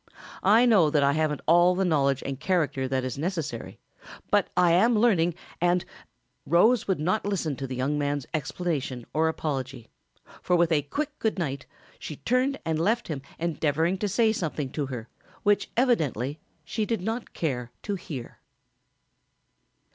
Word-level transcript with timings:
I 0.41 0.65
know 0.65 0.89
that 0.89 1.03
I 1.03 1.13
haven't 1.13 1.43
all 1.45 1.75
the 1.75 1.85
knowledge 1.85 2.23
and 2.25 2.39
character 2.39 2.87
that 2.87 3.03
is 3.03 3.19
necessary, 3.19 3.77
but 4.31 4.49
I 4.57 4.71
am 4.71 4.97
learning, 4.97 5.35
and" 5.61 5.85
Rose 6.47 6.87
would 6.87 6.99
not 6.99 7.23
listen 7.23 7.55
to 7.57 7.67
the 7.67 7.75
young 7.75 7.99
man's 7.99 8.25
explanation 8.33 9.05
or 9.13 9.27
apology, 9.27 9.91
for 10.41 10.55
with 10.55 10.71
a 10.71 10.81
quick 10.81 11.19
good 11.19 11.37
night 11.37 11.67
she 11.99 12.15
turned 12.15 12.59
and 12.65 12.79
left 12.79 13.09
him 13.09 13.21
endeavoring 13.37 13.99
to 13.99 14.07
say 14.07 14.31
something 14.33 14.71
to 14.71 14.87
her 14.87 15.07
which 15.43 15.69
evidently 15.77 16.39
she 16.65 16.83
did 16.83 17.01
not 17.03 17.33
care 17.33 17.69
to 17.83 17.93
hear. 17.93 18.39